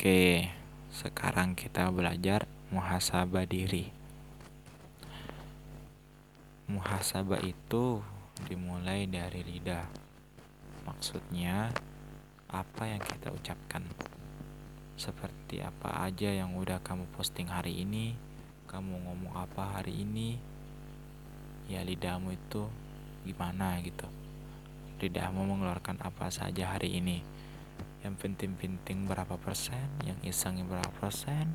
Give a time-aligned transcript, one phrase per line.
[0.00, 0.48] Oke,
[0.88, 3.92] sekarang kita belajar muhasabah diri.
[6.72, 8.00] Muhasabah itu
[8.48, 9.84] dimulai dari lidah.
[10.88, 11.68] Maksudnya,
[12.48, 13.84] apa yang kita ucapkan.
[14.96, 18.16] Seperti apa aja yang udah kamu posting hari ini,
[18.72, 20.40] kamu ngomong apa hari ini,
[21.68, 22.64] ya lidahmu itu
[23.28, 24.08] gimana gitu.
[24.96, 27.39] Lidahmu mengeluarkan apa saja hari ini
[28.00, 31.52] yang penting-penting berapa persen yang iseng berapa persen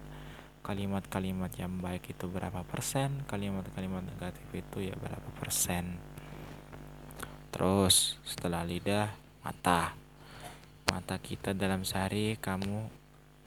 [0.66, 6.02] kalimat-kalimat yang baik itu berapa persen kalimat-kalimat negatif itu ya berapa persen.
[7.54, 9.14] Terus setelah lidah
[9.46, 9.94] mata.
[10.90, 12.90] Mata kita dalam sehari kamu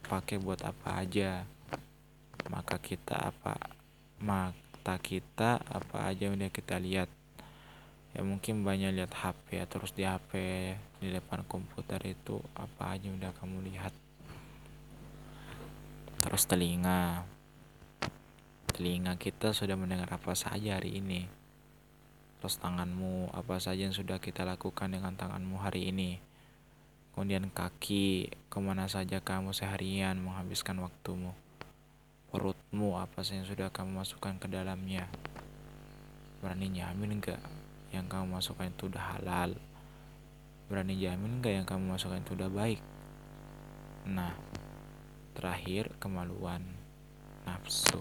[0.06, 1.42] pakai buat apa aja?
[2.46, 3.58] Maka kita apa?
[4.22, 7.10] Mata kita apa aja udah kita lihat
[8.16, 10.32] ya mungkin banyak lihat HP ya terus di HP
[10.98, 13.94] di depan komputer itu apa aja udah kamu lihat.
[16.18, 17.22] Terus telinga.
[18.74, 21.30] Telinga kita sudah mendengar apa saja hari ini.
[22.38, 26.18] Terus tanganmu apa saja yang sudah kita lakukan dengan tanganmu hari ini.
[27.14, 31.34] Kemudian kaki ke mana saja kamu seharian menghabiskan waktumu.
[32.30, 35.06] Perutmu apa saja yang sudah kamu masukkan ke dalamnya.
[36.42, 37.57] Berani nyamin enggak
[37.94, 39.56] yang kamu masukkan itu udah halal.
[40.68, 42.80] Berani jamin gak yang kamu masukkan itu udah baik?
[44.08, 44.36] Nah
[45.32, 46.64] terakhir kemaluan
[47.48, 48.00] nafsu.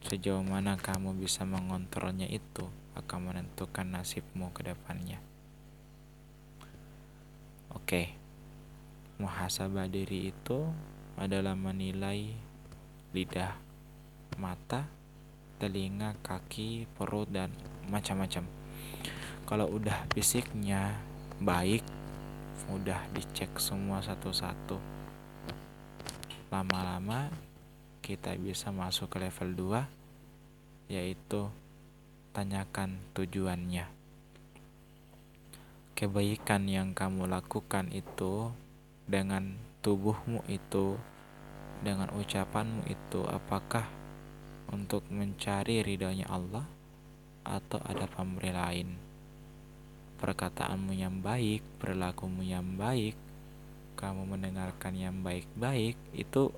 [0.00, 2.64] Sejauh mana kamu bisa mengontrolnya itu
[2.96, 5.20] akan menentukan nasibmu ke depannya.
[7.70, 8.16] Oke
[9.20, 10.72] muhasabah diri itu
[11.20, 12.32] adalah menilai
[13.12, 13.52] lidah
[14.40, 14.88] mata
[15.60, 17.52] telinga kaki perut dan
[17.92, 18.59] macam-macam
[19.44, 20.94] kalau udah fisiknya
[21.42, 21.82] baik
[22.70, 24.78] udah dicek semua satu-satu
[26.50, 27.30] lama-lama
[28.02, 31.46] kita bisa masuk ke level 2 yaitu
[32.34, 33.86] tanyakan tujuannya.
[35.94, 38.50] Kebaikan yang kamu lakukan itu
[39.06, 39.54] dengan
[39.86, 40.98] tubuhmu itu
[41.86, 43.86] dengan ucapanmu itu apakah
[44.74, 46.66] untuk mencari ridhonya Allah
[47.44, 49.10] atau ada pemberi lain
[50.20, 53.16] perkataanmu yang baik, perilakumu yang baik,
[53.96, 56.52] kamu mendengarkan yang baik-baik itu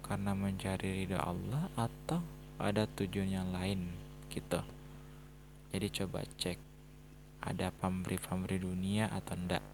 [0.00, 2.24] karena mencari ridha Allah atau
[2.56, 3.92] ada tujuan yang lain
[4.32, 4.64] gitu.
[5.68, 6.58] Jadi coba cek
[7.44, 9.64] ada pemberi-pemberi dunia atau enggak.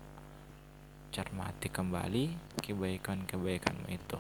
[1.15, 2.25] Cermati kembali
[2.59, 4.19] kebaikan-kebaikanmu itu.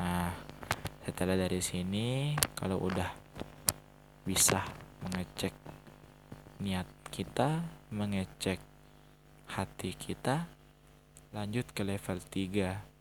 [0.00, 0.36] Nah,
[1.08, 3.23] setelah dari sini kalau udah
[4.24, 4.64] bisa
[5.04, 5.52] mengecek
[6.64, 7.60] niat kita
[7.92, 8.58] mengecek
[9.52, 10.48] hati kita.
[11.34, 12.94] Lanjut ke level 3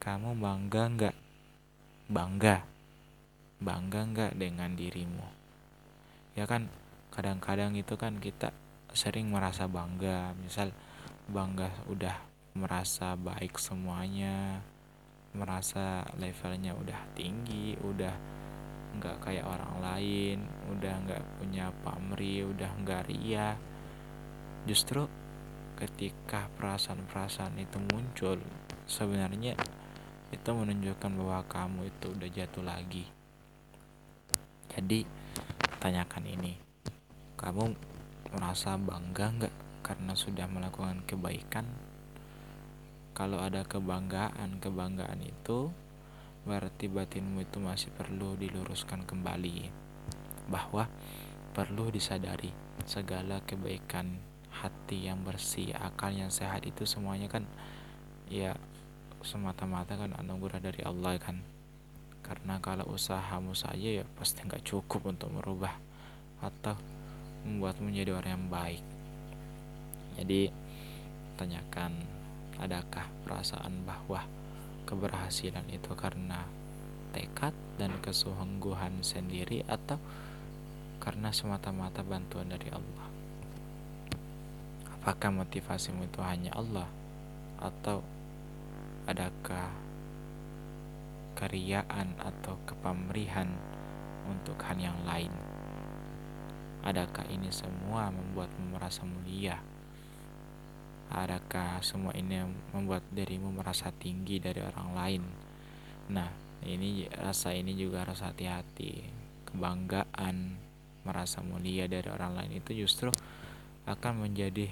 [0.00, 1.16] kamu bangga nggak?
[2.08, 2.56] Bangga.
[3.58, 5.28] Bangga nggak dengan dirimu?
[6.38, 6.70] Ya kan
[7.12, 8.54] kadang-kadang itu kan kita
[8.94, 10.32] sering merasa bangga.
[10.38, 10.70] Misal
[11.26, 12.16] bangga udah
[12.56, 14.64] merasa baik semuanya
[15.36, 18.14] merasa levelnya udah tinggi udah
[18.98, 20.38] nggak kayak orang lain
[20.72, 23.54] udah nggak punya pamri udah nggak ria
[24.66, 25.06] justru
[25.76, 28.40] ketika perasaan-perasaan itu muncul
[28.88, 29.54] sebenarnya
[30.34, 33.04] itu menunjukkan bahwa kamu itu udah jatuh lagi.
[34.66, 35.06] Jadi
[35.78, 36.52] tanyakan ini
[37.38, 37.76] kamu
[38.34, 39.54] merasa bangga nggak
[39.86, 41.66] karena sudah melakukan kebaikan?
[43.16, 45.70] Kalau ada kebanggaan kebanggaan itu
[46.46, 49.68] berarti batinmu itu masih perlu diluruskan kembali
[50.46, 50.86] bahwa
[51.50, 52.54] perlu disadari
[52.86, 54.22] segala kebaikan
[54.62, 57.44] hati yang bersih akal yang sehat itu semuanya kan
[58.30, 58.54] ya
[59.26, 61.42] semata-mata kan anugerah dari Allah kan.
[62.22, 65.74] Karena kalau usahamu saja ya pasti nggak cukup untuk merubah
[66.42, 66.78] atau
[67.46, 68.82] membuatmu menjadi orang yang baik.
[70.18, 70.50] Jadi
[71.38, 71.92] tanyakan
[72.58, 74.26] adakah perasaan bahwa
[74.86, 76.46] keberhasilan itu karena
[77.10, 79.98] tekad dan kesungguhan sendiri atau
[81.02, 83.06] karena semata-mata bantuan dari Allah?
[84.96, 86.88] Apakah motivasimu itu hanya Allah
[87.58, 88.02] atau
[89.10, 89.70] adakah
[91.36, 93.50] keriaan atau kepamrihan
[94.30, 95.30] untuk hal yang lain?
[96.86, 99.58] Adakah ini semua membuatmu merasa mulia
[101.10, 102.42] Adakah semua ini
[102.74, 105.22] membuat dirimu merasa tinggi dari orang lain?
[106.10, 106.30] Nah,
[106.66, 109.06] ini rasa ini juga harus hati-hati.
[109.46, 110.58] Kebanggaan,
[111.06, 113.14] merasa mulia dari orang lain itu justru
[113.86, 114.66] akan menjadi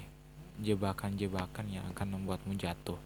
[0.59, 2.99] jebakan-jebakan yang akan membuatmu jatuh.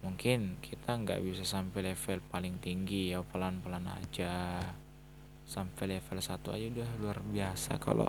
[0.00, 4.64] mungkin kita nggak bisa sampai level paling tinggi ya pelan-pelan aja
[5.44, 8.08] sampai level 1 aja udah luar biasa kalau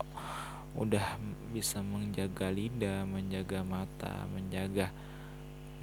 [0.71, 1.19] udah
[1.51, 4.87] bisa menjaga lidah, menjaga mata, menjaga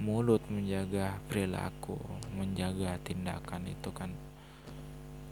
[0.01, 1.99] mulut, menjaga perilaku,
[2.33, 4.09] menjaga tindakan itu kan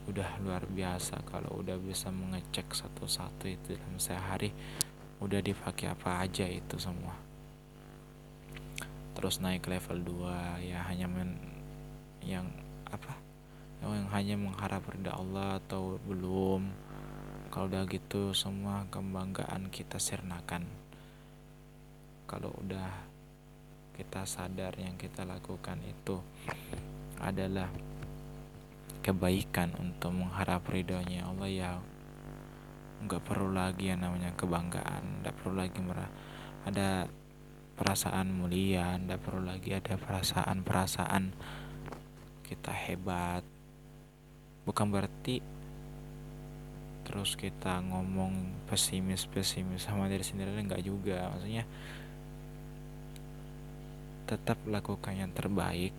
[0.08, 1.24] udah luar biasa.
[1.28, 4.52] Kalau udah bisa mengecek satu-satu itu dalam sehari
[5.18, 7.18] udah dipakai apa aja itu semua.
[9.18, 11.34] Terus naik level 2 ya hanya men
[12.22, 12.46] yang
[12.86, 13.18] apa?
[13.82, 16.87] Yang hanya mengharap ridha Allah atau belum
[17.58, 20.62] kalau udah gitu semua kebanggaan kita sirnakan.
[22.30, 22.86] Kalau udah
[23.98, 26.22] kita sadar yang kita lakukan itu
[27.18, 27.66] adalah
[29.02, 31.72] kebaikan untuk mengharap ridhonya Allah ya
[33.02, 36.14] nggak perlu lagi yang namanya kebanggaan nggak perlu lagi merah
[36.62, 37.10] ada
[37.74, 41.34] perasaan mulia tidak perlu lagi ada perasaan-perasaan
[42.46, 43.42] kita hebat.
[44.62, 45.57] Bukan berarti
[47.08, 51.32] terus kita ngomong pesimis-pesimis sama diri sendiri enggak juga.
[51.32, 51.64] Maksudnya
[54.28, 55.96] tetap lakukan yang terbaik.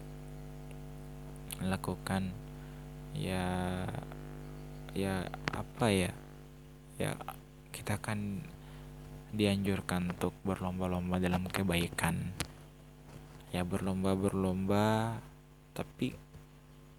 [1.65, 2.29] Lakukan
[3.17, 3.49] ya
[4.93, 5.25] ya
[5.57, 6.13] apa ya?
[7.01, 7.17] Ya
[7.73, 8.45] kita kan
[9.33, 12.37] dianjurkan untuk berlomba-lomba dalam kebaikan.
[13.49, 15.17] Ya berlomba-berlomba
[15.73, 16.13] tapi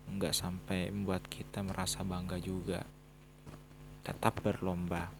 [0.09, 2.81] nggak sampai membuat kita merasa bangga juga
[4.09, 5.13] tetap berlomba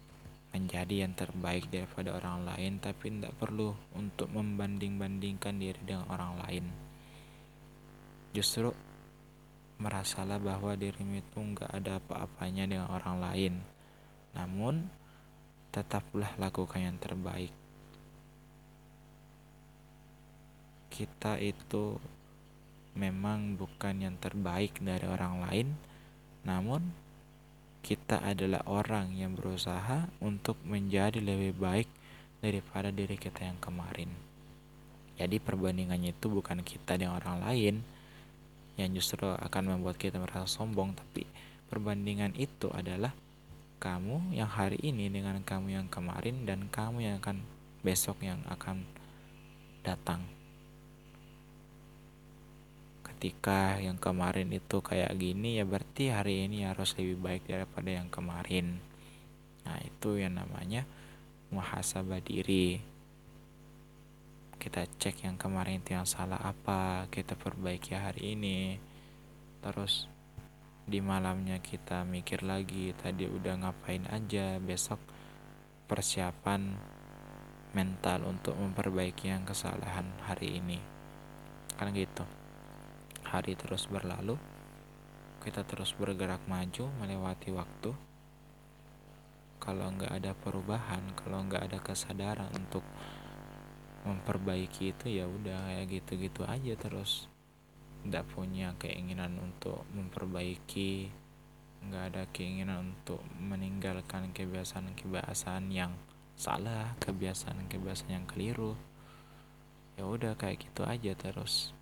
[0.50, 6.64] menjadi yang terbaik daripada orang lain tapi tidak perlu untuk membanding-bandingkan diri dengan orang lain
[8.34, 8.74] justru
[9.78, 13.54] merasalah bahwa dirimu itu nggak ada apa-apanya dengan orang lain
[14.34, 14.90] namun
[15.70, 17.54] tetaplah lakukan yang terbaik.
[20.90, 21.96] Kita itu
[22.98, 25.68] memang bukan yang terbaik dari orang lain,
[26.42, 26.90] namun
[27.80, 31.88] kita adalah orang yang berusaha untuk menjadi lebih baik
[32.40, 34.08] daripada diri kita yang kemarin.
[35.20, 37.74] Jadi perbandingannya itu bukan kita dengan orang lain
[38.80, 41.28] yang justru akan membuat kita merasa sombong, tapi
[41.68, 43.12] perbandingan itu adalah
[43.80, 47.44] kamu yang hari ini dengan kamu yang kemarin dan kamu yang akan
[47.84, 48.84] besok yang akan
[49.84, 50.39] datang.
[53.20, 58.08] Ketika yang kemarin itu kayak gini ya berarti hari ini harus lebih baik daripada yang
[58.08, 58.80] kemarin.
[59.68, 60.88] Nah, itu yang namanya
[61.52, 62.80] muhasabah diri.
[64.56, 68.80] Kita cek yang kemarin itu yang salah apa, kita perbaiki hari ini.
[69.60, 70.08] Terus
[70.88, 74.96] di malamnya kita mikir lagi tadi udah ngapain aja besok
[75.92, 76.72] persiapan
[77.76, 80.80] mental untuk memperbaiki yang kesalahan hari ini
[81.76, 82.39] kan gitu
[83.30, 84.34] hari terus berlalu
[85.40, 87.96] kita terus bergerak maju melewati waktu.
[89.56, 92.84] Kalau nggak ada perubahan kalau nggak ada kesadaran untuk
[94.04, 97.24] memperbaiki itu ya udah kayak gitu-gitu aja terus.
[98.04, 101.08] Tidak punya keinginan untuk memperbaiki
[101.88, 105.96] nggak ada keinginan untuk meninggalkan kebiasaan-kebiasaan yang
[106.36, 108.76] salah kebiasaan-kebiasaan yang keliru.
[109.96, 111.72] Ya udah kayak gitu aja terus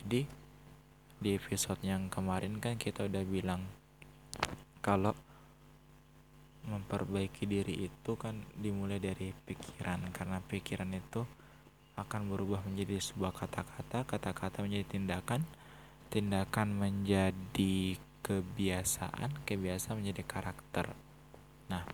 [0.00, 0.24] jadi
[1.20, 3.68] di episode yang kemarin kan kita udah bilang
[4.80, 5.12] kalau
[6.64, 11.28] memperbaiki diri itu kan dimulai dari pikiran karena pikiran itu
[12.00, 15.44] akan berubah menjadi sebuah kata-kata, kata-kata menjadi tindakan,
[16.08, 20.96] tindakan menjadi kebiasaan, kebiasaan menjadi karakter.
[21.68, 21.84] Nah,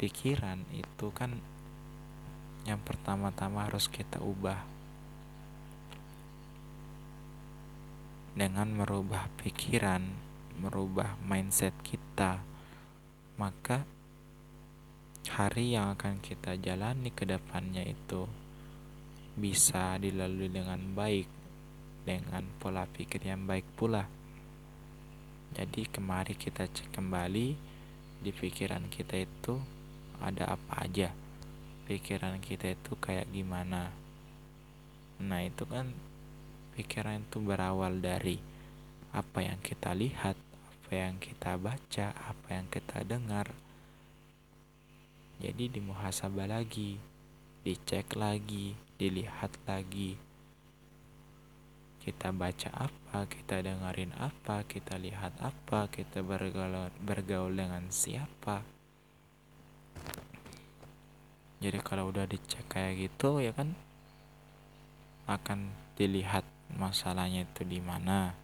[0.00, 1.36] pikiran itu kan
[2.64, 4.75] yang pertama-tama harus kita ubah
[8.36, 10.04] dengan merubah pikiran,
[10.60, 12.44] merubah mindset kita,
[13.40, 13.88] maka
[15.32, 18.28] hari yang akan kita jalani ke depannya itu
[19.40, 21.28] bisa dilalui dengan baik
[22.04, 24.06] dengan pola pikir yang baik pula.
[25.56, 27.48] Jadi kemari kita cek kembali
[28.20, 29.56] di pikiran kita itu
[30.20, 31.10] ada apa aja.
[31.88, 33.90] Pikiran kita itu kayak gimana.
[35.24, 35.90] Nah itu kan
[36.76, 38.36] pikiran itu berawal dari
[39.16, 43.48] apa yang kita lihat apa yang kita baca apa yang kita dengar.
[45.40, 47.16] Jadi dimuhasabah lagi
[47.66, 50.14] dicek lagi dilihat lagi.
[51.98, 58.62] Kita baca apa kita dengerin apa kita lihat apa kita bergaul, bergaul dengan siapa.
[61.58, 63.74] Jadi kalau udah dicek kayak gitu ya kan
[65.26, 68.34] akan dilihat masalahnya itu di mana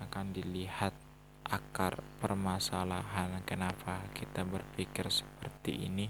[0.00, 0.96] akan dilihat
[1.44, 6.08] akar permasalahan kenapa kita berpikir seperti ini.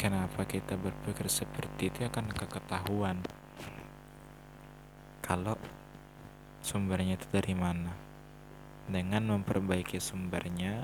[0.00, 3.22] Kenapa kita berpikir seperti itu akan keketahuan.
[5.22, 5.54] Kalau
[6.64, 7.94] sumbernya itu dari mana?
[8.90, 10.82] Dengan memperbaiki sumbernya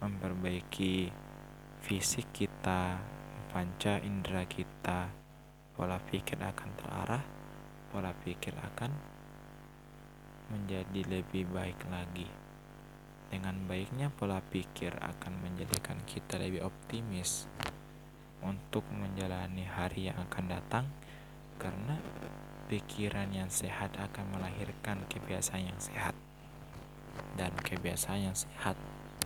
[0.00, 1.12] memperbaiki
[1.84, 2.98] fisik kita
[3.52, 5.21] panca indera kita
[5.82, 7.24] pola pikir akan terarah
[7.90, 8.94] pola pikir akan
[10.54, 12.30] menjadi lebih baik lagi.
[13.26, 17.50] Dengan baiknya pola pikir akan menjadikan kita lebih optimis
[18.46, 20.86] untuk menjalani hari yang akan datang
[21.58, 21.98] karena
[22.70, 26.14] pikiran yang sehat akan melahirkan kebiasaan yang sehat
[27.34, 28.78] dan kebiasaan yang sehat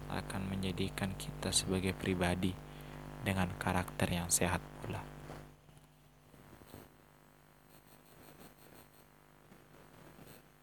[0.08, 2.56] akan menjadikan kita sebagai pribadi
[3.20, 4.75] dengan karakter yang sehat.